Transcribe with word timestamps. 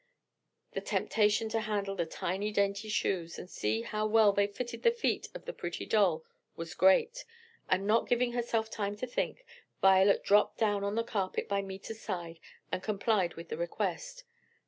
The 0.71 0.81
temptation 0.81 1.47
to 1.49 1.59
handle 1.59 1.95
the 1.95 2.07
tiny, 2.07 2.51
dainty 2.51 2.89
shoes 2.89 3.37
and 3.37 3.47
see 3.47 3.83
how 3.83 4.07
well 4.07 4.33
they 4.33 4.47
fitted 4.47 4.81
the 4.81 4.89
feet 4.89 5.27
of 5.35 5.45
the 5.45 5.53
pretty 5.53 5.85
doll, 5.85 6.23
was 6.55 6.73
great, 6.73 7.23
and 7.69 7.85
not 7.85 8.09
giving 8.09 8.31
herself 8.31 8.71
time 8.71 8.95
to 8.95 9.05
think, 9.05 9.45
Violet 9.79 10.23
dropped 10.23 10.57
down 10.57 10.83
on 10.83 10.95
the 10.95 11.03
carpet 11.03 11.47
by 11.47 11.61
Meta's 11.61 12.01
side 12.01 12.39
and 12.71 12.81
complied 12.81 13.35
with 13.35 13.49
the 13.49 13.57
request. 13.57 14.23